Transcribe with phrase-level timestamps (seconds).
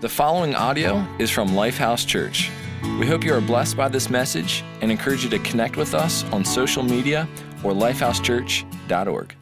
[0.00, 2.50] The following audio is from Lifehouse Church.
[2.98, 6.24] We hope you are blessed by this message and encourage you to connect with us
[6.32, 7.28] on social media
[7.62, 9.34] or lifehousechurch.org.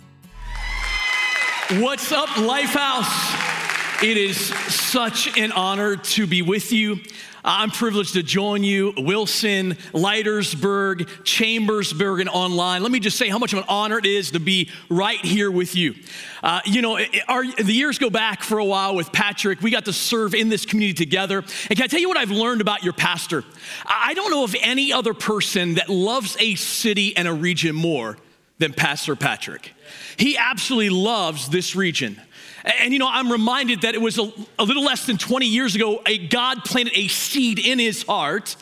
[1.81, 3.48] What's up, Lifehouse?
[4.01, 7.01] It is such an honor to be with you.
[7.45, 12.85] I'm privileged to join you, Wilson, Leitersburg, Chambersburg, and online.
[12.85, 15.51] Let me just say how much of an honor it is to be right here
[15.51, 15.97] with you.
[16.45, 19.63] Uh, you know, our, the years go back for a while with Patrick.
[19.63, 21.39] We got to serve in this community together.
[21.39, 23.43] And can I tell you what I've learned about your pastor?
[23.85, 28.17] I don't know of any other person that loves a city and a region more
[28.59, 29.73] than Pastor Patrick.
[30.17, 32.21] He absolutely loves this region.
[32.69, 35.75] And you know, I'm reminded that it was a, a, little less than 20 years
[35.75, 38.57] ago, a God planted a seed in his heart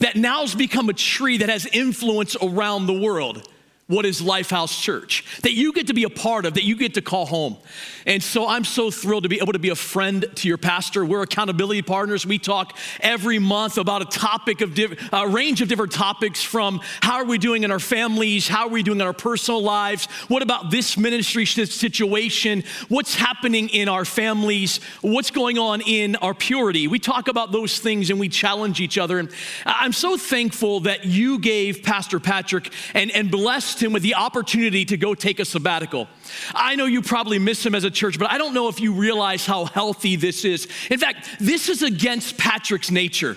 [0.00, 3.48] that now's become a tree that has influence around the world
[3.88, 6.92] what is Lifehouse Church, that you get to be a part of, that you get
[6.94, 7.56] to call home.
[8.04, 11.06] And so I'm so thrilled to be able to be a friend to your pastor.
[11.06, 12.26] We're accountability partners.
[12.26, 14.78] We talk every month about a topic of
[15.10, 18.68] a range of different topics from how are we doing in our families, how are
[18.68, 24.04] we doing in our personal lives, what about this ministry situation, what's happening in our
[24.04, 26.88] families, what's going on in our purity.
[26.88, 29.18] We talk about those things and we challenge each other.
[29.18, 29.30] And
[29.64, 34.14] I'm so thankful that you gave Pastor Patrick and, and blessed blessed him with the
[34.14, 36.08] opportunity to go take a sabbatical.
[36.54, 38.92] I know you probably miss him as a church, but I don't know if you
[38.92, 40.66] realize how healthy this is.
[40.90, 43.36] In fact, this is against Patrick's nature.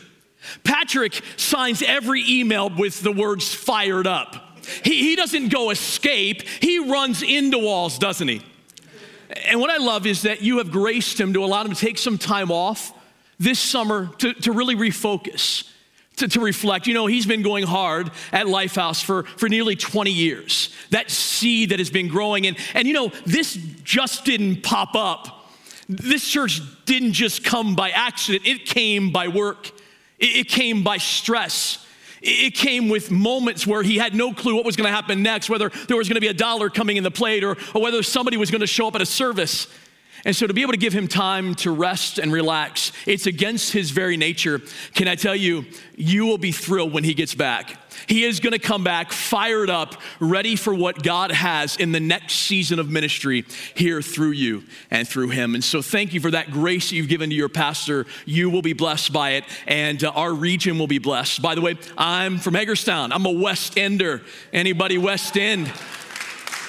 [0.64, 4.60] Patrick signs every email with the words fired up.
[4.84, 8.42] He, he doesn't go escape, he runs into walls, doesn't he?
[9.46, 11.98] And what I love is that you have graced him to allow him to take
[11.98, 12.92] some time off
[13.40, 15.71] this summer to, to really refocus
[16.22, 16.88] to, to, reflect.
[16.88, 20.74] You know, he's been going hard at Lifehouse for, for nearly 20 years.
[20.90, 22.48] That seed that has been growing.
[22.48, 25.50] And, and you know, this just didn't pop up.
[25.88, 29.68] This church didn't just come by accident, it came by work,
[30.20, 31.86] it, it came by stress.
[32.24, 35.50] It came with moments where he had no clue what was going to happen next,
[35.50, 38.04] whether there was going to be a dollar coming in the plate or, or whether
[38.04, 39.66] somebody was going to show up at a service.
[40.24, 43.74] And so, to be able to give him time to rest and relax, it's against
[43.74, 44.62] his very nature.
[44.94, 45.66] Can I tell you,
[45.96, 47.78] you will be thrilled when he gets back.
[48.08, 52.00] He is going to come back fired up, ready for what God has in the
[52.00, 53.46] next season of ministry
[53.76, 55.56] here through you and through him.
[55.56, 58.06] And so, thank you for that grace that you've given to your pastor.
[58.26, 61.42] You will be blessed by it, and uh, our region will be blessed.
[61.42, 64.22] By the way, I'm from Hagerstown, I'm a West Ender.
[64.54, 65.72] Anybody West End?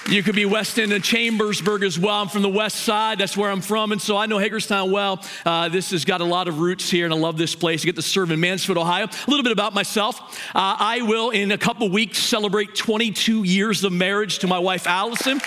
[0.08, 2.20] You could be West End and Chambersburg as well.
[2.20, 3.18] I'm from the west side.
[3.18, 3.92] That's where I'm from.
[3.92, 5.24] And so I know Hagerstown well.
[5.46, 7.82] Uh, this has got a lot of roots here, and I love this place.
[7.82, 9.04] I get to serve in Mansfield, Ohio.
[9.04, 10.20] A little bit about myself.
[10.54, 14.88] Uh, I will, in a couple weeks, celebrate 22 years of marriage to my wife,
[14.88, 15.40] Allison.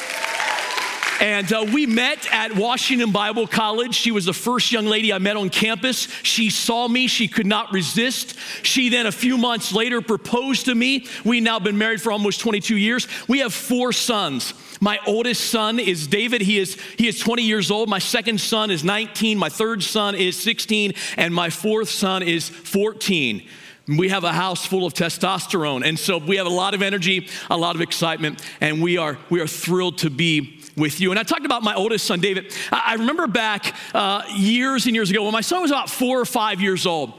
[1.22, 3.96] And uh, we met at Washington Bible College.
[3.96, 6.10] She was the first young lady I met on campus.
[6.24, 8.36] She saw me, she could not resist.
[8.64, 11.08] She then, a few months later, proposed to me.
[11.24, 13.08] We now been married for almost 22 years.
[13.30, 14.54] We have four sons.
[14.82, 16.42] My oldest son is David.
[16.42, 17.88] He is, he is 20 years old.
[17.88, 19.38] My second son is 19.
[19.38, 20.94] My third son is 16.
[21.16, 23.48] And my fourth son is 14.
[23.88, 25.86] We have a house full of testosterone.
[25.86, 29.20] And so we have a lot of energy, a lot of excitement, and we are,
[29.30, 31.12] we are thrilled to be with you.
[31.12, 32.54] And I talked about my oldest son, David.
[32.72, 36.26] I remember back uh, years and years ago when my son was about four or
[36.26, 37.14] five years old.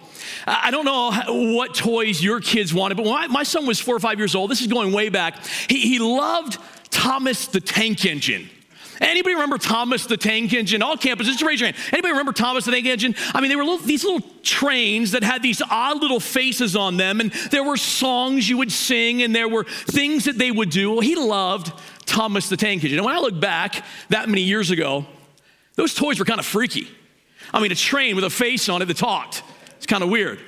[0.47, 3.95] I don't know what toys your kids wanted, but when my, my son was four
[3.95, 6.59] or five years old, this is going way back, he, he loved
[6.91, 8.49] Thomas the Tank Engine.
[9.01, 10.83] Anybody remember Thomas the Tank Engine?
[10.83, 11.77] All campuses, just raise your hand.
[11.93, 13.15] Anybody remember Thomas the Tank Engine?
[13.35, 16.97] I mean, they were little, these little trains that had these odd little faces on
[16.97, 20.71] them, and there were songs you would sing, and there were things that they would
[20.71, 20.93] do.
[20.93, 21.73] Well, he loved
[22.07, 22.99] Thomas the Tank Engine.
[22.99, 25.05] And when I look back that many years ago,
[25.75, 26.89] those toys were kind of freaky.
[27.53, 29.43] I mean, a train with a face on it that talked.
[29.77, 30.41] It's kind of weird.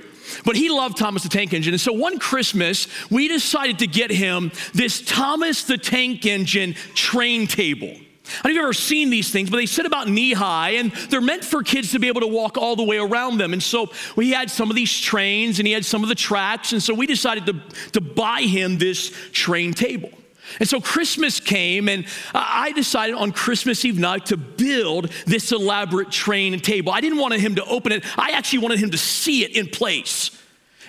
[0.45, 1.75] But he loved Thomas the Tank Engine.
[1.75, 7.47] And so one Christmas, we decided to get him this Thomas the Tank Engine train
[7.47, 7.89] table.
[7.89, 10.73] I don't know if you've ever seen these things, but they sit about knee high
[10.73, 13.55] and they're meant for kids to be able to walk all the way around them.
[13.55, 16.73] And so we had some of these trains and he had some of the tracks.
[16.73, 17.55] And so we decided to,
[17.93, 20.11] to buy him this train table.
[20.61, 26.11] And so Christmas came, and I decided on Christmas Eve night to build this elaborate
[26.11, 26.93] train table.
[26.93, 29.69] I didn't want him to open it, I actually wanted him to see it in
[29.69, 30.31] place.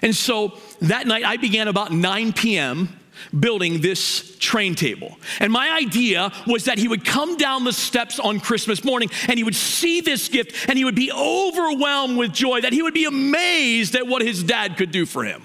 [0.01, 2.97] And so that night, I began about 9 p.m.
[3.37, 5.17] building this train table.
[5.39, 9.37] And my idea was that he would come down the steps on Christmas morning and
[9.37, 12.93] he would see this gift and he would be overwhelmed with joy, that he would
[12.93, 15.43] be amazed at what his dad could do for him.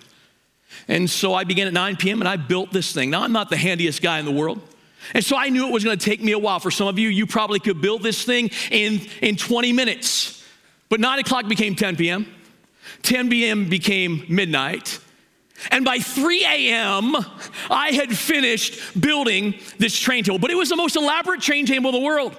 [0.89, 2.21] And so I began at 9 p.m.
[2.21, 3.11] and I built this thing.
[3.11, 4.61] Now, I'm not the handiest guy in the world.
[5.13, 6.61] And so I knew it was going to take me a while.
[6.61, 10.45] For some of you, you probably could build this thing in, in 20 minutes.
[10.89, 12.27] But 9 o'clock became 10 p.m.,
[13.03, 13.69] 10 p.m.
[13.69, 14.99] became midnight.
[15.71, 17.15] And by 3 a.m.,
[17.71, 20.39] I had finished building this train table.
[20.39, 22.37] But it was the most elaborate train table in the world.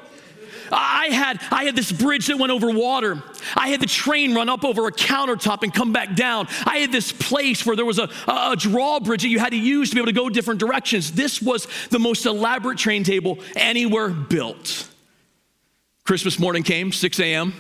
[0.72, 3.22] I had, I had this bridge that went over water.
[3.56, 6.48] I had the train run up over a countertop and come back down.
[6.66, 9.90] I had this place where there was a, a drawbridge that you had to use
[9.90, 11.12] to be able to go different directions.
[11.12, 14.90] This was the most elaborate train table anywhere built.
[16.04, 17.54] Christmas morning came, 6 a.m.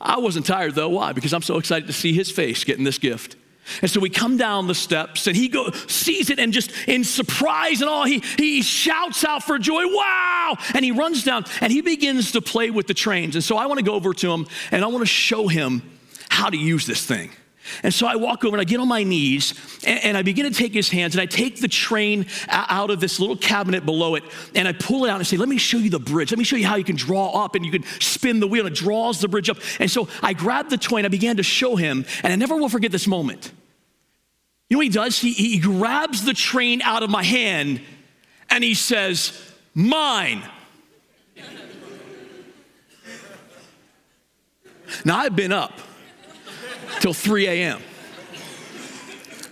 [0.00, 0.90] I wasn't tired though.
[0.90, 1.12] Why?
[1.12, 3.36] Because I'm so excited to see his face getting this gift.
[3.82, 7.04] And so we come down the steps and he go, sees it and just in
[7.04, 10.56] surprise and all, he, he shouts out for joy, wow!
[10.74, 13.34] And he runs down and he begins to play with the trains.
[13.34, 15.82] And so I want to go over to him and I want to show him
[16.28, 17.30] how to use this thing.
[17.82, 19.54] And so I walk over and I get on my knees
[19.84, 23.00] and, and, I begin to take his hands and I take the train out of
[23.00, 24.24] this little cabinet below it
[24.54, 26.30] and I pull it out and say, Let me show you the bridge.
[26.30, 28.66] Let me show you how you can draw up and you can spin the wheel
[28.66, 29.58] and it draws the bridge up.
[29.78, 32.56] And so I grabbed the toy and I began to show him, and I never
[32.56, 33.52] will forget this moment.
[34.68, 35.18] You know what he does?
[35.18, 37.80] He, he grabs the train out of my hand
[38.50, 39.32] and he says,
[39.74, 40.42] Mine.
[45.04, 45.72] now, I've been up
[47.00, 47.82] till 3 a.m.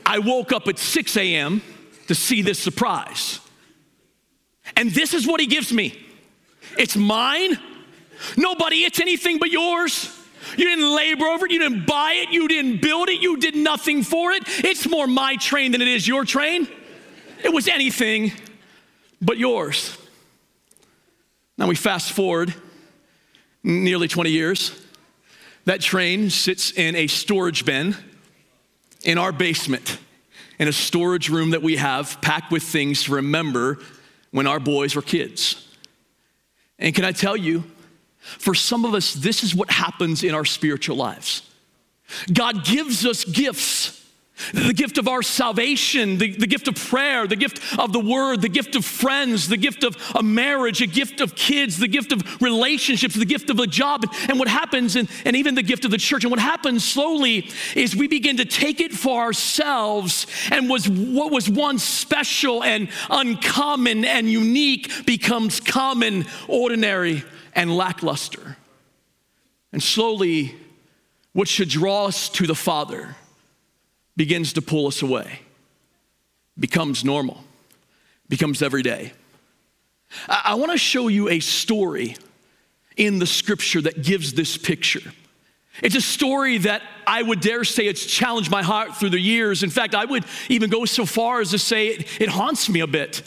[0.06, 1.62] I woke up at 6 a.m.
[2.08, 3.40] to see this surprise.
[4.76, 5.98] And this is what he gives me
[6.78, 7.58] it's mine.
[8.36, 10.10] Nobody, it's anything but yours.
[10.56, 11.52] You didn't labor over it.
[11.52, 12.30] You didn't buy it.
[12.30, 13.20] You didn't build it.
[13.20, 14.42] You did nothing for it.
[14.64, 16.68] It's more my train than it is your train.
[17.42, 18.32] It was anything
[19.20, 19.96] but yours.
[21.56, 22.54] Now we fast forward
[23.62, 24.83] nearly 20 years.
[25.64, 27.96] That train sits in a storage bin
[29.02, 29.98] in our basement,
[30.58, 33.78] in a storage room that we have packed with things to remember
[34.30, 35.68] when our boys were kids.
[36.78, 37.64] And can I tell you,
[38.18, 41.42] for some of us, this is what happens in our spiritual lives.
[42.32, 44.03] God gives us gifts
[44.52, 48.42] the gift of our salvation, the, the gift of prayer, the gift of the word,
[48.42, 52.10] the gift of friends, the gift of a marriage, a gift of kids, the gift
[52.10, 54.04] of relationships, the gift of a job.
[54.28, 57.48] And what happens, and, and even the gift of the church, and what happens slowly
[57.76, 62.88] is we begin to take it for ourselves, and was what was once special and
[63.10, 67.22] uncommon and unique becomes common, ordinary,
[67.54, 68.56] and lackluster.
[69.72, 70.56] And slowly,
[71.32, 73.14] what should draw us to the Father
[74.16, 75.40] begins to pull us away,
[76.58, 77.42] becomes normal,
[78.28, 79.12] becomes everyday.
[80.28, 82.16] I, I want to show you a story
[82.96, 85.12] in the scripture that gives this picture.
[85.82, 89.62] It's a story that I would dare say it's challenged my heart through the years.
[89.64, 92.80] In fact, I would even go so far as to say it, it haunts me
[92.80, 93.22] a bit.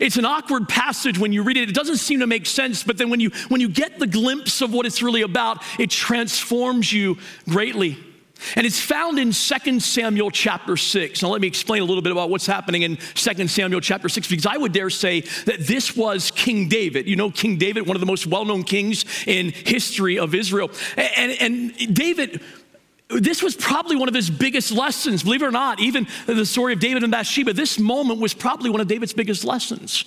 [0.00, 1.68] It's an awkward passage when you read it.
[1.68, 4.60] It doesn't seem to make sense, but then when you when you get the glimpse
[4.60, 7.18] of what it's really about, it transforms you
[7.48, 7.98] greatly.
[8.56, 11.22] And it's found in 2 Samuel chapter 6.
[11.22, 14.28] Now, let me explain a little bit about what's happening in 2 Samuel chapter 6,
[14.28, 17.08] because I would dare say that this was King David.
[17.08, 20.70] You know, King David, one of the most well known kings in history of Israel.
[20.96, 22.40] And, and David
[23.08, 25.22] this was probably one of his biggest lessons.
[25.22, 28.70] Believe it or not, even the story of David and Bathsheba, this moment was probably
[28.70, 30.06] one of David's biggest lessons.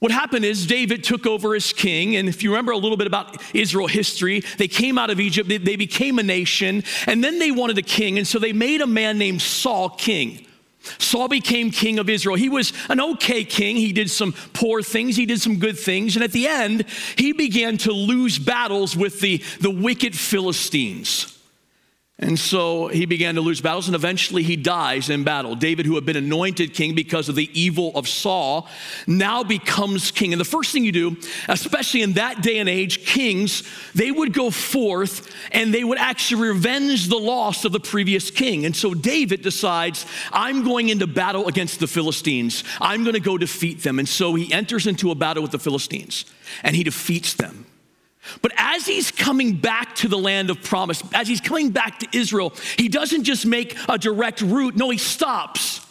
[0.00, 3.08] What happened is David took over as king, and if you remember a little bit
[3.08, 7.50] about Israel history, they came out of Egypt, they became a nation, and then they
[7.50, 10.46] wanted a king, and so they made a man named Saul king.
[10.98, 12.36] Saul became king of Israel.
[12.36, 13.76] He was an okay king.
[13.76, 16.84] He did some poor things, he did some good things, and at the end,
[17.16, 21.37] he began to lose battles with the, the wicked Philistines.
[22.20, 25.54] And so he began to lose battles, and eventually he dies in battle.
[25.54, 28.66] David, who had been anointed king because of the evil of Saul,
[29.06, 30.32] now becomes king.
[30.32, 31.16] And the first thing you do,
[31.48, 33.62] especially in that day and age, kings,
[33.94, 38.66] they would go forth and they would actually revenge the loss of the previous king.
[38.66, 42.64] And so David decides, I'm going into battle against the Philistines.
[42.80, 44.00] I'm going to go defeat them.
[44.00, 46.24] And so he enters into a battle with the Philistines
[46.64, 47.67] and he defeats them.
[48.42, 52.08] But as he's coming back to the land of promise, as he's coming back to
[52.12, 54.76] Israel, he doesn't just make a direct route.
[54.76, 55.86] No, he stops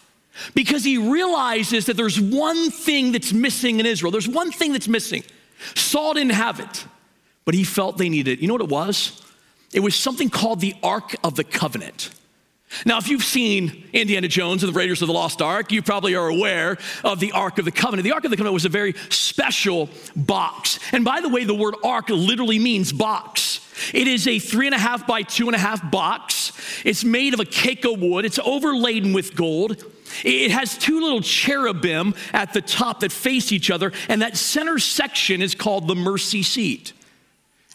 [0.54, 4.12] because he realizes that there's one thing that's missing in Israel.
[4.12, 5.24] There's one thing that's missing.
[5.76, 6.86] Saul didn't have it,
[7.46, 8.40] but he felt they needed it.
[8.40, 9.22] You know what it was?
[9.74, 12.12] It was something called the Ark of the Covenant.
[12.86, 16.16] Now, if you've seen Indiana Jones and the Raiders of the Lost Ark, you probably
[16.16, 18.04] are aware of the Ark of the Covenant.
[18.04, 20.80] The Ark of the Covenant was a very special box.
[20.92, 23.62] And by the way, the word ark literally means box.
[23.94, 26.52] It is a three and a half by two and a half box.
[26.84, 29.84] It's made of a acacia wood, it's overladen with gold.
[30.24, 34.80] It has two little cherubim at the top that face each other, and that center
[34.80, 36.94] section is called the mercy seat.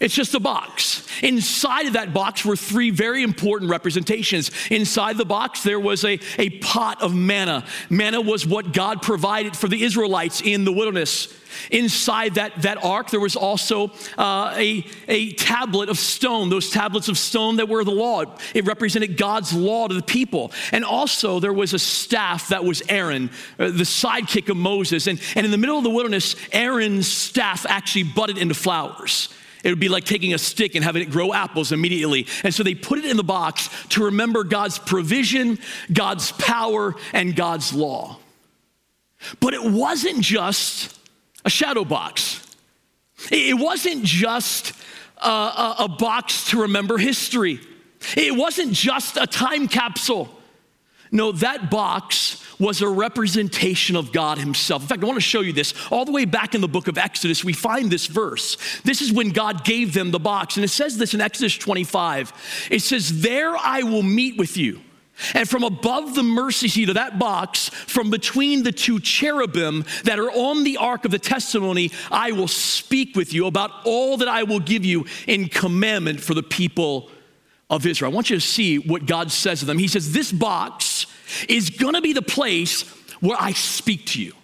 [0.03, 1.07] It's just a box.
[1.23, 4.51] Inside of that box were three very important representations.
[4.69, 7.65] Inside the box, there was a, a pot of manna.
[7.89, 11.33] Manna was what God provided for the Israelites in the wilderness.
[11.71, 17.09] Inside that, that ark, there was also uh, a, a tablet of stone, those tablets
[17.09, 18.25] of stone that were the law.
[18.55, 20.51] It represented God's law to the people.
[20.73, 25.07] And also, there was a staff that was Aaron, uh, the sidekick of Moses.
[25.07, 29.29] And, and in the middle of the wilderness, Aaron's staff actually budded into flowers.
[29.63, 32.27] It would be like taking a stick and having it grow apples immediately.
[32.43, 35.59] And so they put it in the box to remember God's provision,
[35.93, 38.19] God's power, and God's law.
[39.41, 40.99] But it wasn't just
[41.45, 42.45] a shadow box,
[43.31, 44.73] it wasn't just
[45.19, 47.61] a, a, a box to remember history,
[48.17, 50.29] it wasn't just a time capsule.
[51.15, 54.83] No, that box was a representation of God Himself.
[54.83, 55.75] In fact, I want to show you this.
[55.91, 58.57] All the way back in the book of Exodus, we find this verse.
[58.85, 60.57] This is when God gave them the box.
[60.57, 62.69] And it says this in Exodus 25.
[62.71, 64.81] It says, There I will meet with you.
[65.35, 70.19] And from above the mercy seat of that box, from between the two cherubim that
[70.19, 74.29] are on the ark of the testimony, I will speak with you about all that
[74.29, 77.11] I will give you in commandment for the people
[77.69, 78.11] of Israel.
[78.11, 79.79] I want you to see what God says to them.
[79.79, 80.92] He says, This box
[81.49, 82.83] is gonna be the place
[83.21, 84.35] where I speak to you.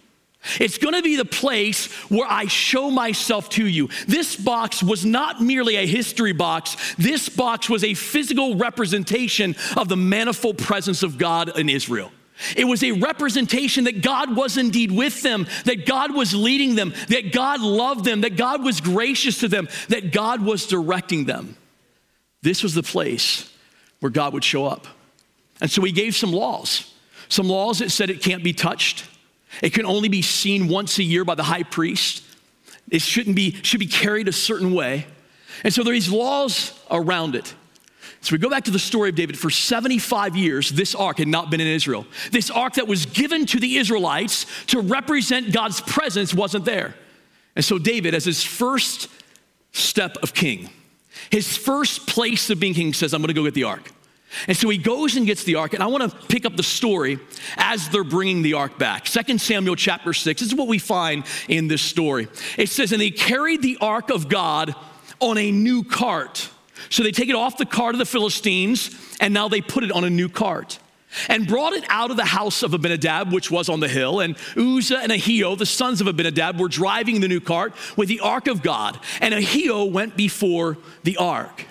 [0.59, 3.89] It's gonna be the place where I show myself to you.
[4.07, 9.89] This box was not merely a history box, this box was a physical representation of
[9.89, 12.11] the manifold presence of God in Israel.
[12.55, 16.93] It was a representation that God was indeed with them, that God was leading them,
[17.09, 21.57] that God loved them, that God was gracious to them, that God was directing them.
[22.41, 23.53] This was the place
[23.99, 24.87] where God would show up.
[25.61, 26.93] And so he gave some laws.
[27.27, 29.05] Some laws that said it can't be touched.
[29.61, 32.23] It can only be seen once a year by the high priest.
[32.89, 35.05] It shouldn't be, should be carried a certain way.
[35.63, 37.53] And so there are these laws around it.
[38.21, 39.37] So we go back to the story of David.
[39.37, 42.05] For 75 years, this ark had not been in Israel.
[42.31, 46.95] This ark that was given to the Israelites to represent God's presence wasn't there.
[47.55, 49.07] And so David, as his first
[49.71, 50.69] step of king,
[51.29, 53.91] his first place of being king says, I'm gonna go get the ark.
[54.47, 56.63] And so he goes and gets the ark, and I want to pick up the
[56.63, 57.19] story
[57.57, 59.05] as they're bringing the ark back.
[59.05, 62.27] 2 Samuel chapter 6, this is what we find in this story.
[62.57, 64.75] It says, And they carried the ark of God
[65.19, 66.49] on a new cart.
[66.89, 69.91] So they take it off the cart of the Philistines, and now they put it
[69.91, 70.79] on a new cart
[71.27, 74.19] and brought it out of the house of Abinadab, which was on the hill.
[74.19, 78.19] And Uzzah and Ahio, the sons of Abinadab, were driving the new cart with the
[78.19, 78.99] ark of God.
[79.19, 81.65] And Ahio went before the ark.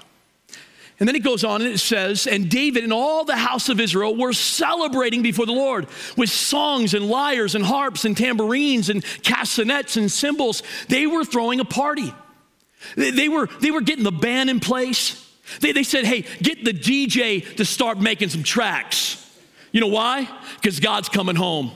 [1.01, 3.79] And then it goes on and it says, And David and all the house of
[3.79, 5.87] Israel were celebrating before the Lord
[6.17, 10.63] with songs and lyres and harps and tambourines and castanets and cymbals.
[10.89, 12.13] They were throwing a party.
[12.97, 15.25] They were, they were getting the band in place.
[15.61, 19.25] They, they said, Hey, get the DJ to start making some tracks.
[19.71, 20.29] You know why?
[20.57, 21.71] Because God's coming home.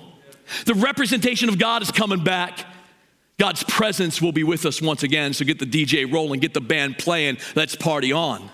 [0.67, 2.67] The representation of God is coming back.
[3.39, 5.33] God's presence will be with us once again.
[5.33, 8.51] So get the DJ rolling, get the band playing, let's party on.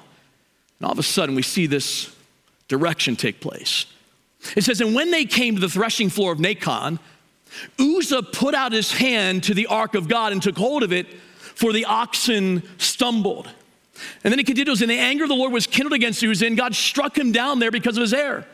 [0.79, 2.15] And all of a sudden, we see this
[2.69, 3.87] direction take place.
[4.57, 6.99] It says, And when they came to the threshing floor of Nacon,
[7.79, 11.07] Uzzah put out his hand to the ark of God and took hold of it,
[11.39, 13.49] for the oxen stumbled.
[14.23, 16.57] And then it continues, and the anger of the Lord was kindled against Uzzah, and
[16.57, 18.47] God struck him down there because of his error.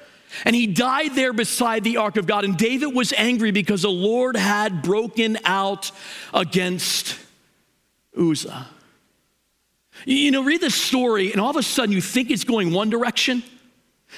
[0.44, 2.44] And he died there beside the ark of God.
[2.44, 5.92] And David was angry because the Lord had broken out
[6.32, 7.16] against
[8.18, 8.66] Uzzah.
[10.04, 12.90] You know, read the story, and all of a sudden you think it's going one
[12.90, 13.42] direction.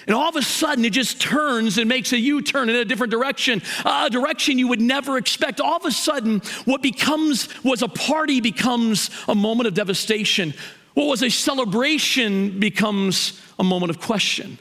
[0.07, 2.85] And all of a sudden, it just turns and makes a U turn in a
[2.85, 5.61] different direction, a direction you would never expect.
[5.61, 10.53] All of a sudden, what becomes was a party becomes a moment of devastation.
[10.95, 14.59] What was a celebration becomes a moment of question.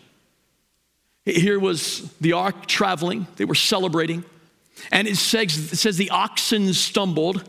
[1.25, 4.23] Here was the ark traveling, they were celebrating,
[4.91, 7.43] and it says, it says the oxen stumbled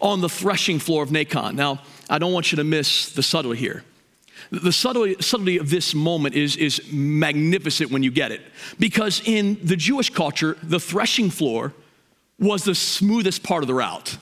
[0.00, 1.54] on the threshing floor of Nacon.
[1.54, 3.84] Now, I don't want you to miss the subtlety here.
[4.50, 8.42] The subtlety, subtlety of this moment is, is magnificent when you get it.
[8.78, 11.72] Because in the Jewish culture, the threshing floor
[12.38, 14.18] was the smoothest part of the route.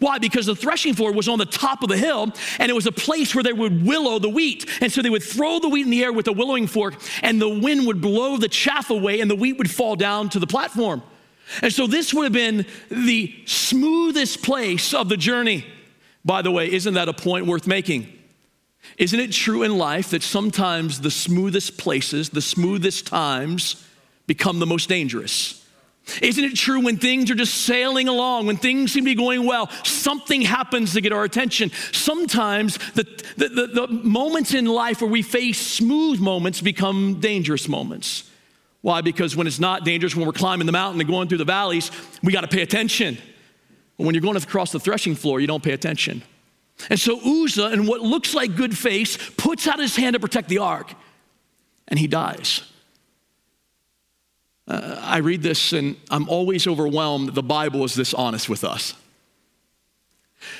[0.00, 0.18] Why?
[0.18, 2.92] Because the threshing floor was on the top of the hill and it was a
[2.92, 4.68] place where they would winnow the wheat.
[4.82, 7.40] And so they would throw the wheat in the air with a winnowing fork and
[7.40, 10.46] the wind would blow the chaff away and the wheat would fall down to the
[10.46, 11.02] platform.
[11.62, 15.64] And so this would have been the smoothest place of the journey.
[16.28, 18.06] By the way, isn't that a point worth making?
[18.98, 23.82] Isn't it true in life that sometimes the smoothest places, the smoothest times
[24.26, 25.66] become the most dangerous?
[26.20, 29.46] Isn't it true when things are just sailing along, when things seem to be going
[29.46, 31.70] well, something happens to get our attention?
[31.92, 33.04] Sometimes the,
[33.38, 38.30] the, the, the, moments in life where we face smooth moments become dangerous moments.
[38.82, 39.00] Why?
[39.00, 41.90] Because when it's not dangerous, when we're climbing the mountain and going through the valleys,
[42.22, 43.16] we got to pay attention.
[43.98, 46.22] When you're going across the threshing floor, you don't pay attention.
[46.88, 50.48] And so Uzzah, in what looks like good faith, puts out his hand to protect
[50.48, 50.94] the ark,
[51.88, 52.62] and he dies.
[54.68, 58.64] Uh, I read this and I'm always overwhelmed that the Bible is this honest with
[58.64, 58.92] us.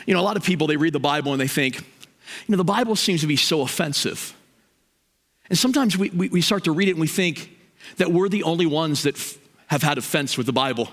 [0.07, 1.85] You know, a lot of people, they read the Bible and they think, you
[2.49, 4.35] know, the Bible seems to be so offensive.
[5.50, 7.54] And sometimes we, we, we start to read it and we think
[7.99, 10.88] that we're the only ones that f- have had offense with the Bible.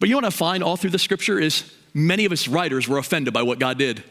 [0.00, 2.98] But you what I find all through the scripture is many of us writers were
[2.98, 4.02] offended by what God did.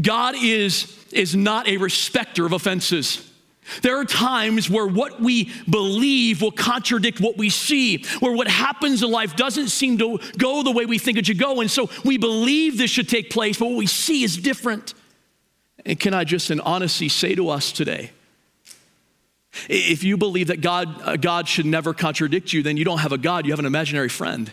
[0.00, 3.30] God is, is not a respecter of offenses.
[3.82, 9.02] There are times where what we believe will contradict what we see, where what happens
[9.02, 11.60] in life doesn't seem to go the way we think it should go.
[11.60, 14.94] And so we believe this should take place, but what we see is different.
[15.84, 18.12] And can I just in honesty say to us today,
[19.68, 23.12] if you believe that God, uh, God should never contradict you, then you don't have
[23.12, 24.52] a God, you have an imaginary friend.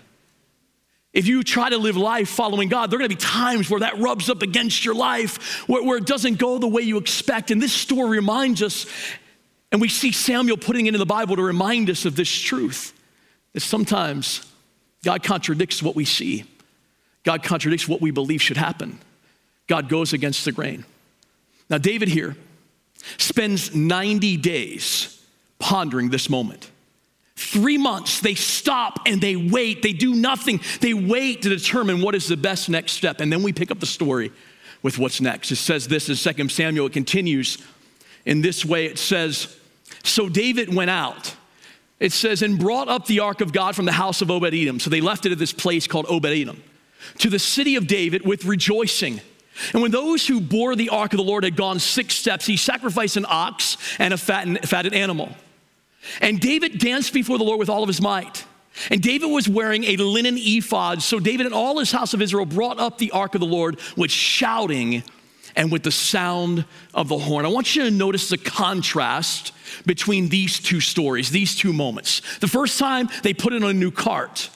[1.14, 4.00] If you try to live life following God, there are gonna be times where that
[4.00, 7.52] rubs up against your life, where, where, it doesn't go the way you expect.
[7.52, 8.86] And this story reminds us,
[9.72, 12.94] and we see Samuel putting it into the Bible to remind us of this truth
[13.54, 14.46] that sometimes
[15.04, 16.46] God contradicts what we see,
[17.24, 19.00] God contradicts what we believe should happen.
[19.68, 20.86] God goes against the grain.
[21.70, 22.36] Now, David here
[23.18, 25.24] spends 90 days
[25.60, 26.70] pondering this moment.
[27.42, 29.82] Three months, they stop and they wait.
[29.82, 30.62] They do nothing.
[30.80, 33.20] They wait to determine what is the best next step.
[33.20, 34.32] And then we pick up the story
[34.84, 35.52] with what's next.
[35.52, 36.86] It says this in 2 Samuel.
[36.86, 37.58] It continues
[38.26, 39.58] in this way it says,
[40.04, 41.36] So David went out.
[42.00, 44.80] It says, and brought up the ark of God from the house of Obed Edom.
[44.80, 46.64] So they left it at this place called Obed Edom
[47.20, 49.20] to the city of David with rejoicing.
[49.74, 52.58] And when those who bore the ark of the Lord had gone six steps, he
[52.58, 55.30] sacrificed an ox and a fattened, fatted animal.
[56.20, 58.46] And David danced before the Lord with all of his might.
[58.90, 61.02] And David was wearing a linen ephod.
[61.02, 63.80] So David and all his house of Israel brought up the ark of the Lord
[63.98, 65.04] with shouting
[65.56, 67.46] and with the sound of the horn.
[67.46, 69.52] I want you to notice the contrast
[69.86, 72.22] between these two stories, these two moments.
[72.40, 74.50] The first time, they put it on a new cart.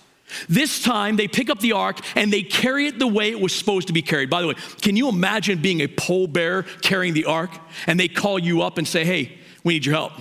[0.49, 3.53] This time, they pick up the ark and they carry it the way it was
[3.53, 4.29] supposed to be carried.
[4.29, 7.51] By the way, can you imagine being a pallbearer carrying the ark
[7.87, 10.13] and they call you up and say, hey, we need your help?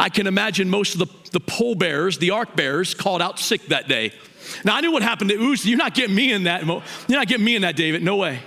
[0.00, 3.66] I can imagine most of the, the pole bearers, the ark bearers, called out sick
[3.66, 4.12] that day.
[4.64, 5.68] Now, I knew what happened to Uzzah.
[5.68, 6.64] You're not getting me in that.
[6.64, 8.02] You're not getting me in that, David.
[8.02, 8.40] No way.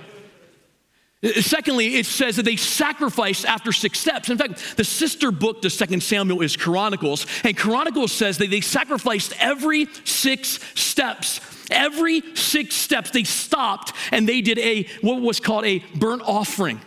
[1.22, 4.30] Uh, secondly, it says that they sacrificed after six steps.
[4.30, 8.60] In fact, the sister book to Second Samuel is Chronicles, and Chronicles says that they
[8.60, 11.40] sacrificed every six steps.
[11.70, 16.80] Every six steps, they stopped and they did a what was called a burnt offering.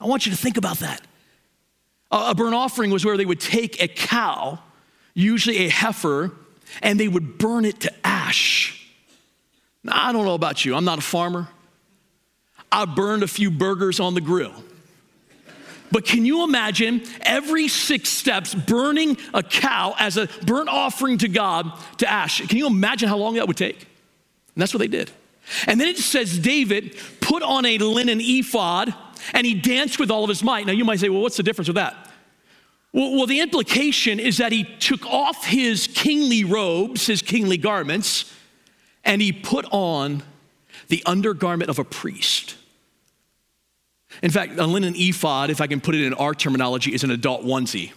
[0.00, 1.02] I want you to think about that.
[2.12, 4.58] A burnt offering was where they would take a cow,
[5.14, 6.30] usually a heifer,
[6.82, 8.86] and they would burn it to ash.
[9.82, 11.48] Now, I don't know about you, I'm not a farmer.
[12.70, 14.52] I burned a few burgers on the grill.
[15.90, 21.28] But can you imagine every six steps burning a cow as a burnt offering to
[21.28, 22.46] God to ash?
[22.46, 23.78] Can you imagine how long that would take?
[23.78, 25.10] And that's what they did.
[25.66, 28.94] And then it says David put on a linen ephod
[29.32, 30.66] and he danced with all of his might.
[30.66, 32.10] Now you might say, well, what's the difference with that?
[32.92, 38.32] Well, well, the implication is that he took off his kingly robes, his kingly garments,
[39.04, 40.22] and he put on
[40.88, 42.56] the undergarment of a priest.
[44.22, 47.10] In fact, a linen ephod, if I can put it in our terminology, is an
[47.10, 47.92] adult onesie.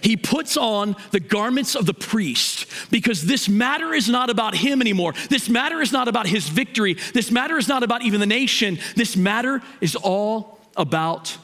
[0.00, 4.80] He puts on the garments of the priest because this matter is not about him
[4.80, 5.14] anymore.
[5.28, 6.94] This matter is not about his victory.
[7.12, 8.78] This matter is not about even the nation.
[8.96, 11.36] This matter is all about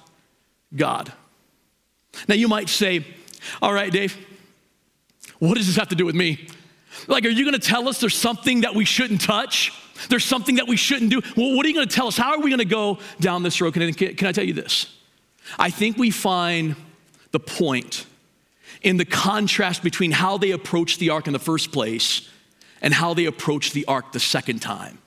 [0.74, 1.12] God.
[2.28, 3.06] Now, you might say,
[3.60, 4.16] All right, Dave,
[5.38, 6.48] what does this have to do with me?
[7.08, 9.72] Like, are you gonna tell us there's something that we shouldn't touch?
[10.08, 11.20] There's something that we shouldn't do?
[11.36, 12.16] Well, what are you gonna tell us?
[12.16, 13.74] How are we gonna go down this road?
[13.74, 14.98] Can I, can I tell you this?
[15.58, 16.76] I think we find
[17.30, 18.06] the point
[18.82, 22.28] in the contrast between how they approached the ark in the first place
[22.80, 24.98] and how they approached the ark the second time.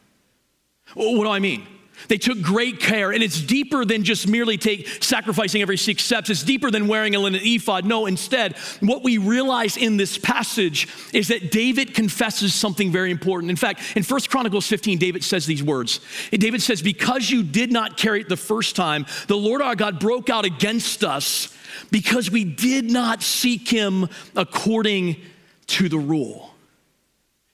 [0.93, 1.67] What do I mean?
[2.07, 6.29] They took great care, and it's deeper than just merely take sacrificing every six steps.
[6.29, 7.85] It's deeper than wearing a linen ephod.
[7.85, 13.49] No, instead, what we realize in this passage is that David confesses something very important.
[13.49, 15.99] In fact, in 1 Chronicles 15, David says these words.
[16.31, 19.99] David says, Because you did not carry it the first time, the Lord our God
[19.99, 21.55] broke out against us
[21.91, 25.17] because we did not seek him according
[25.67, 26.53] to the rule.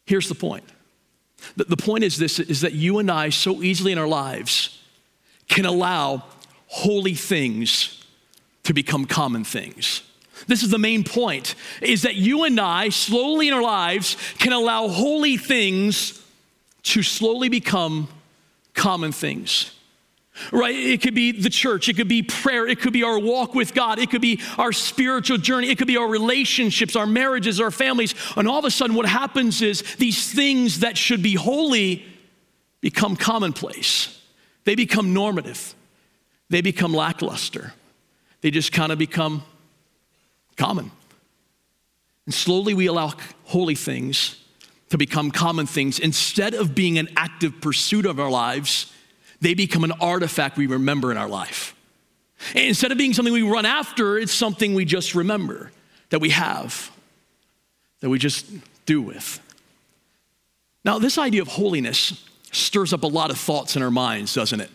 [0.06, 0.64] Here's the point.
[1.56, 4.80] The, the point is this is that you and I so easily in our lives
[5.48, 6.24] can allow
[6.68, 8.06] holy things
[8.64, 10.04] to become common things.
[10.48, 14.54] This is the main point is that you and I slowly in our lives can
[14.54, 16.22] allow holy things
[16.84, 18.08] to slowly become
[18.74, 19.72] common things.
[20.52, 20.76] Right?
[20.76, 23.74] It could be the church, it could be prayer, it could be our walk with
[23.74, 27.72] God, it could be our spiritual journey, it could be our relationships, our marriages, our
[27.72, 28.16] families.
[28.38, 32.06] And all of a sudden, what happens is these things that should be holy
[32.80, 34.20] become commonplace,
[34.64, 35.76] they become normative,
[36.50, 37.74] they become lackluster,
[38.40, 39.44] they just kind of become
[40.56, 40.92] common.
[42.26, 43.14] And slowly we allow
[43.46, 44.38] holy things
[44.90, 46.00] to become common things.
[46.00, 48.92] Instead of being an active pursuit of our lives
[49.42, 51.76] they become an artifact we remember in our life.
[52.56, 55.72] And instead of being something we run after, it's something we just remember
[56.10, 56.92] that we have,
[58.00, 58.46] that we just
[58.86, 59.40] do with.
[60.84, 64.60] Now, this idea of holiness stirs up a lot of thoughts in our minds, doesn't
[64.60, 64.70] it?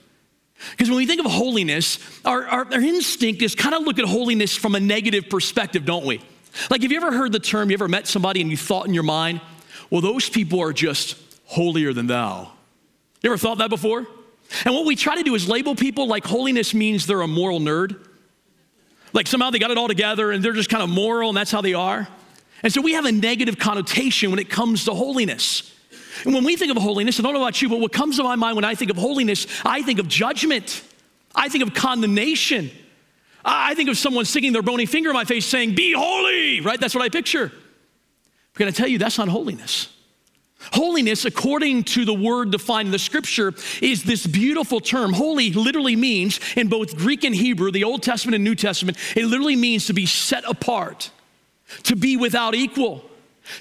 [0.71, 4.07] Because when we think of holiness, our, our, our instinct is kind of look at
[4.07, 6.21] holiness from a negative perspective, don't we?
[6.71, 8.95] Like, have you ever heard the term, you ever met somebody and you thought in
[8.95, 9.41] your mind,
[9.91, 12.53] well, those people are just holier than thou?
[13.23, 14.07] You ever thought that before?
[14.65, 17.61] And what we try to do is label people like holiness means they're a moral
[17.61, 17.99] nerd.
[19.13, 21.51] Like somehow they got it all together and they're just kind of moral and that's
[21.51, 22.09] how they are.
[22.63, 25.73] And so we have a negative connotation when it comes to holiness.
[26.25, 28.25] And when we think of holiness, I don't know about you, but what comes to
[28.25, 30.83] my mind when I think of holiness, I think of judgment.
[31.35, 32.71] I think of condemnation.
[33.45, 36.81] I think of someone sticking their bony finger in my face saying, Be holy, right?
[36.81, 37.53] That's what I picture.
[38.53, 39.96] But can I tell you, that's not holiness.
[40.73, 45.13] Holiness, according to the word defined in the scripture, is this beautiful term.
[45.13, 49.27] Holy literally means, in both Greek and Hebrew, the Old Testament and New Testament, it
[49.27, 51.11] literally means to be set apart,
[51.85, 53.05] to be without equal,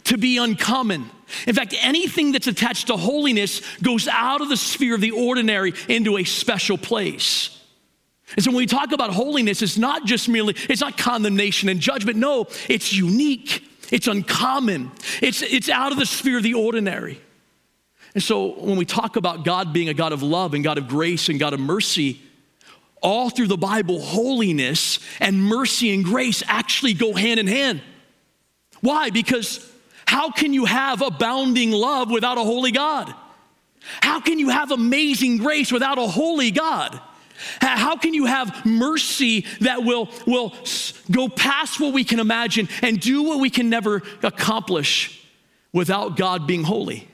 [0.05, 1.09] to be uncommon.
[1.47, 5.73] In fact, anything that's attached to holiness goes out of the sphere of the ordinary
[5.89, 7.61] into a special place.
[8.35, 11.79] And so when we talk about holiness, it's not just merely, it's not condemnation and
[11.79, 12.17] judgment.
[12.17, 13.64] No, it's unique.
[13.91, 14.91] It's uncommon.
[15.21, 17.19] It's, it's out of the sphere of the ordinary.
[18.13, 20.87] And so when we talk about God being a God of love and God of
[20.87, 22.21] grace and God of mercy,
[23.01, 27.81] all through the Bible, holiness and mercy and grace actually go hand in hand.
[28.81, 29.09] Why?
[29.09, 29.71] Because
[30.07, 33.13] how can you have abounding love without a holy God?
[34.01, 36.99] How can you have amazing grace without a holy God?
[37.61, 40.53] How can you have mercy that will, will
[41.11, 45.21] go past what we can imagine and do what we can never accomplish
[45.73, 47.07] without God being holy?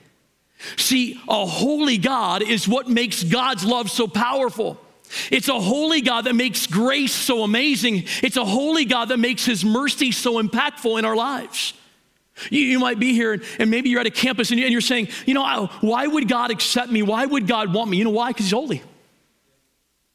[0.76, 4.80] See, a holy God is what makes God's love so powerful.
[5.30, 8.04] It's a holy God that makes grace so amazing.
[8.22, 11.74] It's a holy God that makes his mercy so impactful in our lives.
[12.50, 15.08] You, you might be here and, and, maybe you're at a campus and you're saying,
[15.26, 17.02] you know, why would God accept me?
[17.02, 17.98] Why would God want me?
[17.98, 18.30] You know why?
[18.30, 18.82] Because he's holy.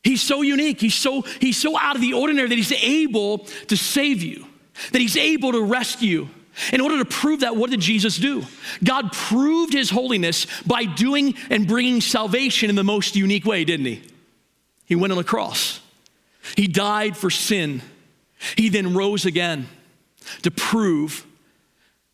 [0.07, 0.79] He's so unique.
[0.79, 4.47] He's so, he's so out of the ordinary that he's able to save you,
[4.93, 6.29] that he's able to rescue.
[6.71, 8.45] In order to prove that, what did Jesus do?
[8.81, 13.85] God proved his holiness by doing and bringing salvation in the most unique way, didn't
[13.85, 14.01] he?
[14.85, 15.81] He went on the cross.
[16.55, 17.81] He died for sin.
[18.55, 19.67] He then rose again
[20.43, 21.27] to prove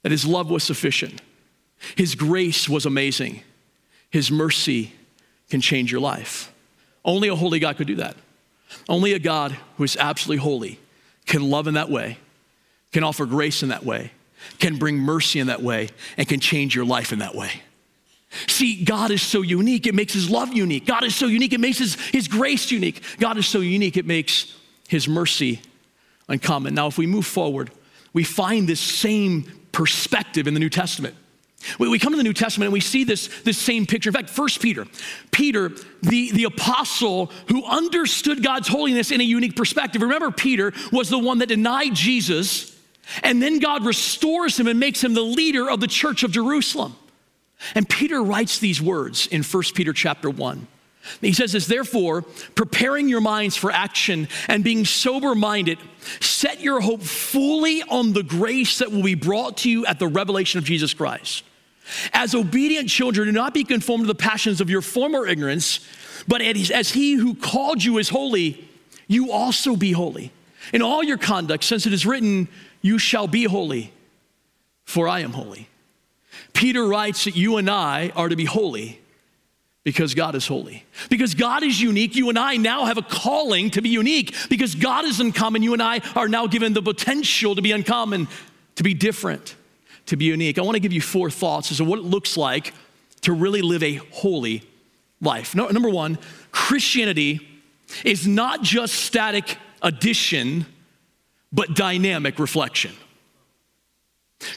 [0.01, 1.21] that his love was sufficient.
[1.95, 3.43] His grace was amazing.
[4.09, 4.93] His mercy
[5.51, 6.52] can change your life.
[7.05, 8.15] Only a holy God could do that.
[8.89, 10.79] Only a God who is absolutely holy
[11.25, 12.17] can love in that way,
[12.91, 14.11] can offer grace in that way,
[14.59, 17.51] can bring mercy in that way, and can change your life in that way.
[18.47, 20.85] See, God is so unique, it makes his love unique.
[20.87, 23.01] God is so unique, it makes his, his grace unique.
[23.19, 24.55] God is so unique, it makes
[24.87, 25.61] his mercy
[26.27, 26.73] uncommon.
[26.73, 27.71] Now, if we move forward,
[28.11, 31.15] we find this same perspective in the New Testament.
[31.79, 34.09] We, come to the New Testament and we see this, this same picture.
[34.09, 34.85] In fact, First Peter,
[35.31, 35.71] Peter,
[36.01, 40.01] the, the apostle who understood God's holiness in a unique perspective.
[40.01, 42.77] Remember, Peter was the one that denied Jesus,
[43.21, 46.95] and then God restores him and makes him the leader of the church of Jerusalem.
[47.75, 50.67] And Peter writes these words in First Peter chapter 1.
[51.21, 52.21] He says this, therefore,
[52.55, 55.77] preparing your minds for action and being sober minded,
[56.21, 60.07] set your hope fully on the grace that will be brought to you at the
[60.07, 61.43] revelation of Jesus Christ.
[62.13, 65.79] As obedient children, do not be conformed to the passions of your former ignorance,
[66.27, 68.67] but as he who called you is holy,
[69.07, 70.31] you also be holy.
[70.71, 72.47] In all your conduct, since it is written,
[72.81, 73.91] You shall be holy,
[74.85, 75.67] for I am holy.
[76.53, 79.01] Peter writes that you and I are to be holy
[79.83, 80.85] because God is holy.
[81.09, 84.33] Because God is unique, you and I now have a calling to be unique.
[84.49, 88.29] Because God is uncommon, you and I are now given the potential to be uncommon,
[88.75, 89.55] to be different
[90.07, 90.57] to be unique.
[90.57, 92.73] I want to give you four thoughts as to what it looks like
[93.21, 94.63] to really live a holy
[95.21, 95.55] life.
[95.55, 96.17] No, number one,
[96.51, 97.47] Christianity
[98.03, 100.65] is not just static addition,
[101.51, 102.91] but dynamic reflection.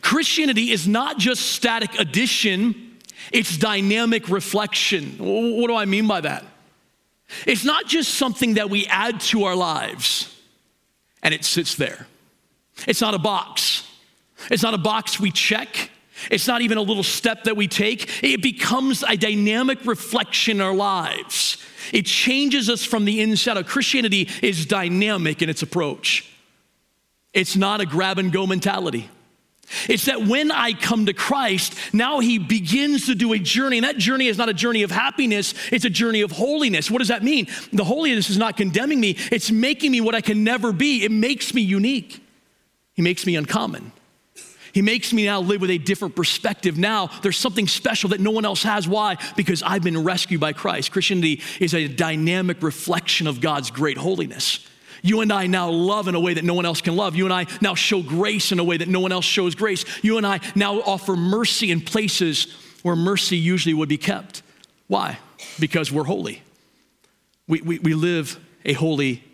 [0.00, 2.98] Christianity is not just static addition,
[3.32, 5.16] it's dynamic reflection.
[5.18, 6.44] What do I mean by that?
[7.46, 10.34] It's not just something that we add to our lives
[11.22, 12.06] and it sits there.
[12.86, 13.88] It's not a box.
[14.50, 15.90] It's not a box we check.
[16.30, 18.22] It's not even a little step that we take.
[18.24, 21.58] It becomes a dynamic reflection in our lives.
[21.92, 23.66] It changes us from the inside out.
[23.66, 26.30] Christianity is dynamic in its approach.
[27.32, 29.10] It's not a grab and go mentality.
[29.88, 33.84] It's that when I come to Christ, now He begins to do a journey, and
[33.84, 36.90] that journey is not a journey of happiness, it's a journey of holiness.
[36.90, 37.48] What does that mean?
[37.72, 41.04] The holiness is not condemning me, it's making me what I can never be.
[41.04, 42.24] It makes me unique,
[42.94, 43.92] He makes me uncommon.
[44.76, 46.76] He makes me now live with a different perspective.
[46.76, 48.86] Now there's something special that no one else has.
[48.86, 49.16] Why?
[49.34, 50.92] Because I've been rescued by Christ.
[50.92, 54.68] Christianity is a dynamic reflection of God's great holiness.
[55.00, 57.16] You and I now love in a way that no one else can love.
[57.16, 59.86] You and I now show grace in a way that no one else shows grace.
[60.02, 64.42] You and I now offer mercy in places where mercy usually would be kept.
[64.88, 65.18] Why?
[65.58, 66.42] Because we're holy.
[67.48, 69.24] We, we, we live a holy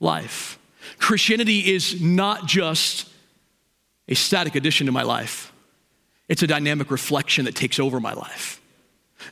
[0.00, 0.58] life.
[0.98, 3.08] Christianity is not just
[4.08, 5.52] a static addition to my life,
[6.28, 8.60] it's a dynamic reflection that takes over my life.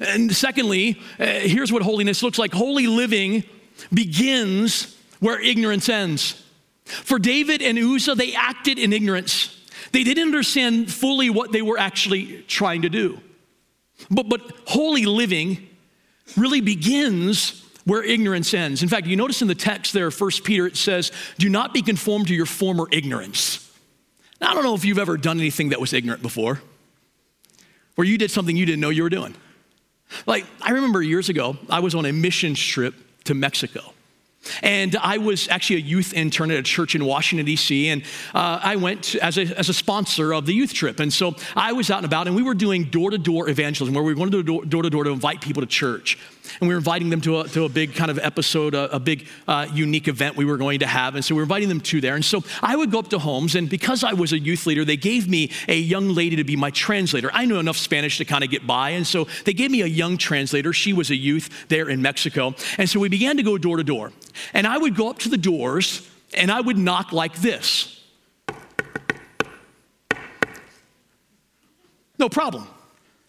[0.01, 3.45] And secondly, uh, here's what holiness looks like holy living
[3.93, 6.43] begins where ignorance ends.
[6.85, 9.53] For David and Uzzah, they acted in ignorance.
[9.93, 13.21] They didn't understand fully what they were actually trying to do.
[14.11, 15.69] But, but holy living
[16.37, 18.83] really begins where ignorance ends.
[18.83, 21.83] In fact, you notice in the text there, 1 Peter, it says, Do not be
[21.83, 23.66] conformed to your former ignorance.
[24.41, 26.61] Now, I don't know if you've ever done anything that was ignorant before,
[27.95, 29.35] where you did something you didn't know you were doing.
[30.27, 32.95] Like, I remember years ago, I was on a missions trip
[33.25, 33.93] to Mexico.
[34.63, 38.03] And I was actually a youth intern at a church in Washington, D.C., and
[38.35, 41.01] uh, I went as a, as a sponsor of the youth trip.
[41.01, 43.95] And so I was out and about, and we were doing door to door evangelism,
[43.95, 44.31] where we were going
[44.69, 46.19] door to door to invite people to church.
[46.61, 49.01] And we were inviting them to a, to a big kind of episode, a, a
[49.01, 51.15] big uh, unique event we were going to have.
[51.15, 52.15] And so we were inviting them to there.
[52.15, 54.85] And so I would go up to homes, and because I was a youth leader,
[54.85, 57.31] they gave me a young lady to be my translator.
[57.33, 59.87] I knew enough Spanish to kind of get by, and so they gave me a
[59.87, 60.73] young translator.
[60.73, 62.55] She was a youth there in Mexico.
[62.79, 64.13] And so we began to go door to door.
[64.53, 67.93] And I would go up to the doors and I would knock like this.
[72.19, 72.67] No problem.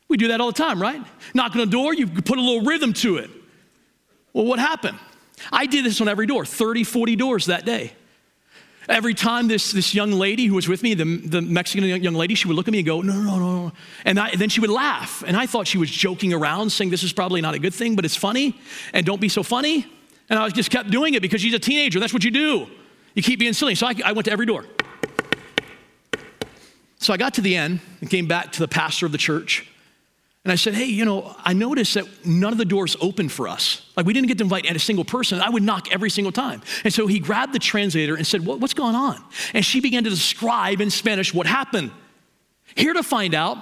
[0.08, 1.02] We do that all the time, right?
[1.34, 3.30] Knock on a door, you put a little rhythm to it.
[4.34, 4.98] Well, what happened?
[5.52, 7.94] I did this on every door, 30, 40 doors that day.
[8.90, 12.36] Every time this, this young lady who was with me, the, the Mexican young lady,
[12.36, 13.72] she would look at me and go, no, no, no, no.
[14.06, 15.26] And I, then she would laugh.
[15.28, 17.98] And I thought she was joking around, saying this is probably not a good thing,
[17.98, 18.58] but it's funny.
[18.94, 19.86] And don't be so funny.
[20.30, 22.00] And I just kept doing it because she's a teenager.
[22.00, 22.68] That's what you do.
[23.14, 23.76] You keep being silly.
[23.76, 24.66] So I, I went to every door.
[27.00, 29.68] So I got to the end and came back to the pastor of the church.
[30.44, 33.48] And I said, Hey, you know, I noticed that none of the doors opened for
[33.48, 33.90] us.
[33.98, 35.42] Like, we didn't get to invite a single person.
[35.42, 36.62] I would knock every single time.
[36.84, 39.22] And so he grabbed the translator and said, What's going on?
[39.54, 41.92] And she began to describe in Spanish what happened.
[42.76, 43.58] Here to find out,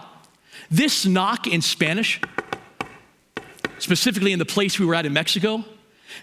[0.70, 2.22] this knock in Spanish,
[3.80, 5.64] specifically in the place we were at in Mexico,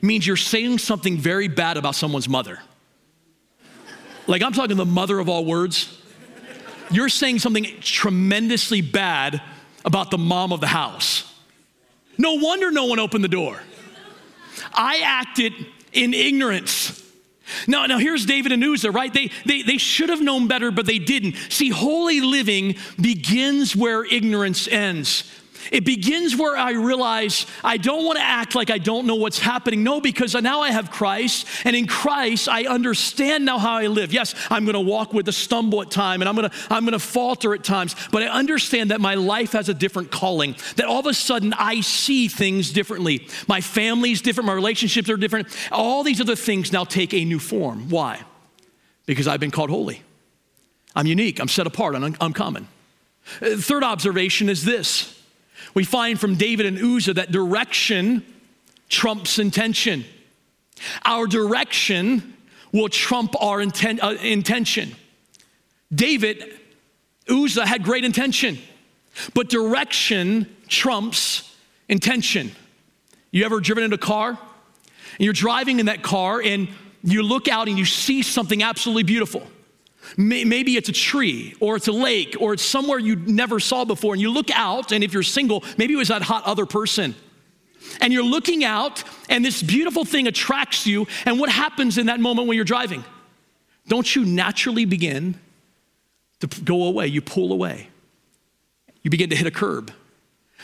[0.01, 2.59] means you're saying something very bad about someone's mother.
[4.27, 5.99] Like, I'm talking the mother of all words.
[6.90, 9.42] You're saying something tremendously bad
[9.85, 11.33] about the mom of the house.
[12.18, 13.61] No wonder no one opened the door.
[14.73, 15.53] I acted
[15.92, 16.99] in ignorance.
[17.66, 19.12] Now, now here's David and Uzzah, right?
[19.12, 21.37] They, they, they should have known better, but they didn't.
[21.49, 25.25] See, holy living begins where ignorance ends.
[25.72, 29.38] It begins where I realize I don't want to act like I don't know what's
[29.38, 29.82] happening.
[29.82, 34.12] No, because now I have Christ, and in Christ I understand now how I live.
[34.12, 36.85] Yes, I'm going to walk with a stumble at time, and I'm going to I'm
[36.85, 40.56] going to falter at times, but I understand that my life has a different calling.
[40.76, 43.26] That all of a sudden I see things differently.
[43.48, 45.48] My family's different, my relationships are different.
[45.72, 47.88] All these other things now take a new form.
[47.88, 48.20] Why?
[49.06, 50.02] Because I've been called holy.
[50.94, 51.40] I'm unique.
[51.40, 51.94] I'm set apart.
[51.94, 52.68] I'm uncommon.
[53.40, 55.18] Uh, third observation is this
[55.74, 58.24] we find from David and Uzzah that direction
[58.88, 60.04] trumps intention.
[61.04, 62.37] Our direction
[62.72, 64.94] will trump our uh, intention.
[65.94, 66.58] David,
[67.28, 68.58] Uzzah had great intention,
[69.35, 71.54] but direction trumps
[71.88, 72.52] intention.
[73.30, 74.30] You ever driven in a car?
[74.30, 76.68] And you're driving in that car and
[77.02, 79.46] you look out and you see something absolutely beautiful.
[80.16, 84.14] Maybe it's a tree or it's a lake or it's somewhere you never saw before.
[84.14, 87.14] And you look out, and if you're single, maybe it was that hot other person.
[88.01, 91.07] And you're looking out, and this beautiful thing attracts you.
[91.25, 93.05] And what happens in that moment when you're driving?
[93.88, 95.38] Don't you naturally begin
[96.40, 97.09] to go away?
[97.09, 97.88] You pull away.
[99.03, 99.92] You begin to hit a curb.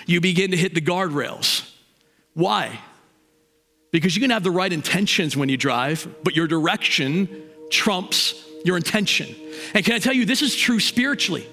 [0.07, 1.69] You begin to hit the guardrails.
[2.35, 2.79] Why?
[3.91, 7.29] Because you can have the right intentions when you drive, but your direction
[7.71, 9.35] trumps your intention.
[9.75, 11.47] And can I tell you, this is true spiritually.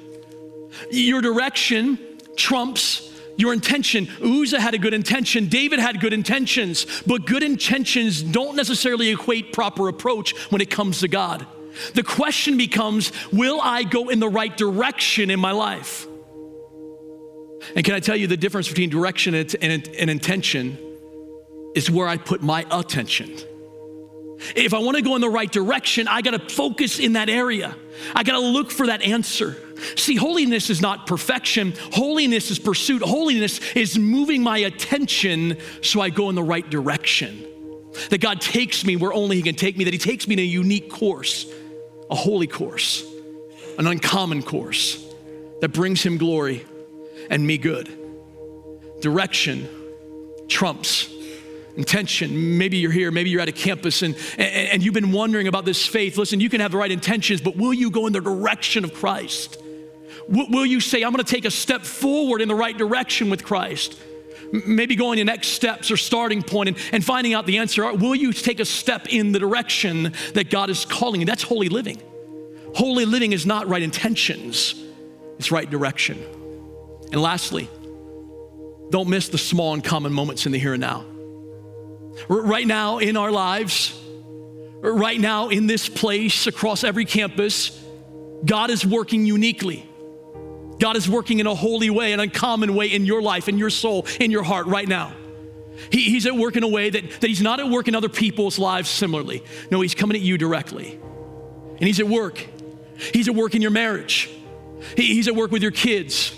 [0.92, 2.00] Your direction
[2.36, 4.08] trumps your intention.
[4.24, 5.48] Uzzah had a good intention.
[5.48, 11.02] David had good intentions, but good intentions don't necessarily equate proper approach when it comes
[11.02, 11.46] to God.
[11.94, 16.08] The question becomes will I go in the right direction in my life?
[17.76, 20.78] And can I tell you the difference between direction and, and, and intention
[21.76, 23.38] is where I put my attention.
[24.56, 27.30] If I want to go in the right direction, I got to focus in that
[27.30, 27.76] area.
[28.14, 29.58] I got to look for that answer.
[29.96, 31.74] See, holiness is not perfection.
[31.94, 33.02] Holiness is pursuit.
[33.02, 37.46] Holiness is moving my attention so I go in the right direction.
[38.10, 40.40] That God takes me where only He can take me, that He takes me in
[40.40, 41.46] a unique course,
[42.10, 43.06] a holy course,
[43.78, 45.06] an uncommon course
[45.62, 46.66] that brings Him glory
[47.30, 47.90] and me good.
[49.02, 49.70] Direction
[50.48, 51.10] trumps
[51.78, 52.58] intention.
[52.58, 55.66] Maybe you're here, maybe you're at a campus and, and, and, you've been wondering about
[55.66, 56.18] this faith.
[56.18, 58.94] Listen, you can have the right intentions, but will you go in the direction of
[58.94, 59.62] Christ?
[60.28, 63.44] Will, will you say, I'm gonna take a step forward in the right direction with
[63.44, 64.00] Christ?
[64.52, 67.92] Maybe going to next steps or starting point and, and finding out the answer.
[67.94, 71.26] Will you take a step in the direction that God is calling you?
[71.26, 72.02] That's holy living.
[72.76, 74.76] Holy living is not right intentions,
[75.40, 76.24] it's right direction.
[77.12, 77.70] And lastly,
[78.90, 81.06] don't miss the small and common moments in the here and now.
[82.28, 84.00] Right now in our lives,
[84.82, 87.82] right now in this place, across every campus,
[88.46, 89.88] God is working uniquely.
[90.80, 93.70] God is working in a holy way, an uncommon way in your life, in your
[93.70, 95.14] soul, in your heart right now.
[95.92, 98.10] He, he's at work in a way that, that He's not at work in other
[98.10, 99.44] people's lives similarly.
[99.72, 100.94] No, He's coming at you directly.
[100.94, 102.46] And He's at work.
[103.14, 104.30] He's at work in your marriage,
[104.96, 106.34] he, He's at work with your kids.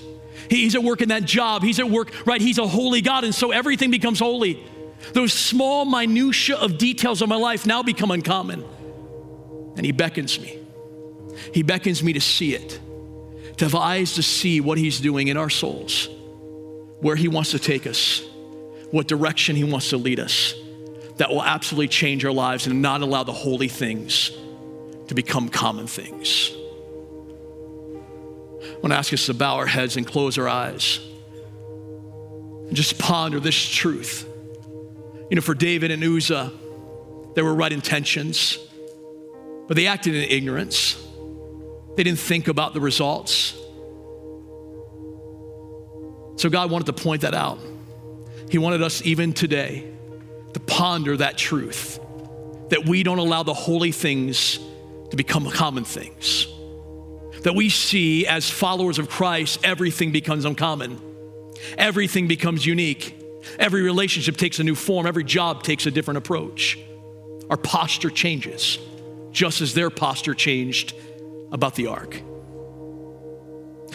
[0.50, 1.62] He's at work in that job.
[1.62, 2.40] He's at work, right?
[2.40, 4.66] He's a holy God, and so everything becomes holy.
[5.14, 8.66] Those small minutiae of details of my life now become uncommon.
[9.76, 10.60] And he beckons me.
[11.54, 12.80] He beckons me to see it,
[13.58, 16.10] to have eyes to see what he's doing in our souls,
[17.00, 18.24] where he wants to take us,
[18.92, 20.56] what direction he wants to lead us,
[21.18, 24.32] that will absolutely change our lives and not allow the holy things
[25.08, 26.52] to become common things.
[28.62, 31.00] I want to ask us to bow our heads and close our eyes
[32.68, 34.27] and just ponder this truth
[35.30, 36.52] you know, for David and Uzzah,
[37.36, 38.58] there were right intentions,
[39.68, 40.96] but they acted in ignorance.
[41.96, 43.54] They didn't think about the results.
[46.38, 47.60] So God wanted to point that out.
[48.50, 49.92] He wanted us, even today,
[50.54, 52.00] to ponder that truth
[52.70, 54.60] that we don't allow the holy things
[55.10, 56.48] to become common things.
[57.44, 61.02] That we see as followers of Christ, everything becomes uncommon,
[61.78, 63.17] everything becomes unique.
[63.60, 66.78] Every relationship takes a new form, every job takes a different approach.
[67.50, 68.78] Our posture changes,
[69.32, 70.94] just as their posture changed
[71.52, 72.22] about the ark.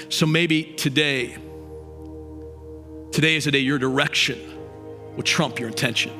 [0.08, 1.36] So maybe today,
[3.12, 4.40] today is the day your direction
[5.16, 6.18] will trump your intention.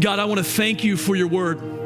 [0.00, 1.79] God, I want to thank you for your word.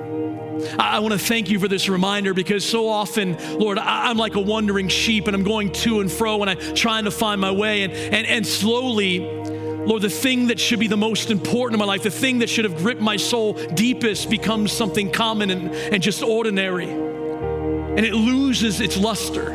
[0.78, 4.40] I want to thank you for this reminder because so often, Lord, I'm like a
[4.40, 7.82] wandering sheep and I'm going to and fro and I'm trying to find my way.
[7.82, 11.84] And, and, and slowly, Lord, the thing that should be the most important in my
[11.84, 16.02] life, the thing that should have gripped my soul deepest, becomes something common and, and
[16.02, 16.90] just ordinary.
[16.90, 19.52] And it loses its luster.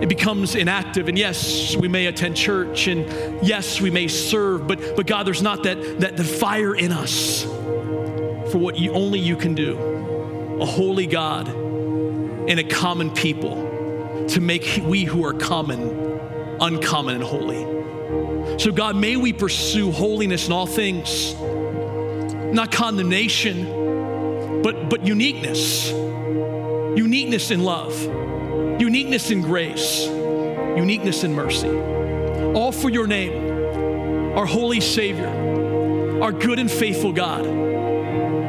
[0.00, 1.08] It becomes inactive.
[1.08, 5.42] And yes, we may attend church and yes, we may serve, but, but God, there's
[5.42, 7.44] not that, that the fire in us
[8.50, 9.76] for what you, only you can do
[10.60, 16.08] a holy God and a common people to make we who are common
[16.60, 18.58] uncommon and holy.
[18.58, 21.34] So, God, may we pursue holiness in all things,
[22.52, 25.90] not condemnation, but, but uniqueness.
[25.90, 28.00] Uniqueness in love,
[28.80, 31.68] uniqueness in grace, uniqueness in mercy.
[31.68, 37.67] All for your name, our holy Savior, our good and faithful God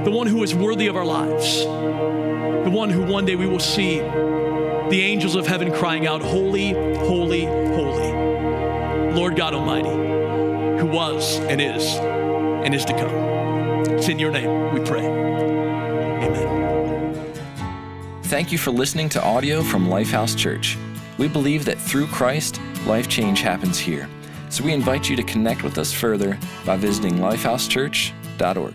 [0.04, 3.60] the one who is worthy of our lives, the one who one day we will
[3.60, 8.12] see the angels of heaven crying out, Holy, holy, holy,
[9.14, 9.89] Lord God Almighty,
[10.80, 13.14] who was and is and is to come.
[13.95, 15.06] It's in your name we pray.
[16.26, 17.34] Amen.
[18.24, 20.78] Thank you for listening to audio from Lifehouse Church.
[21.18, 24.08] We believe that through Christ, life change happens here.
[24.50, 28.74] So we invite you to connect with us further by visiting lifehousechurch.org.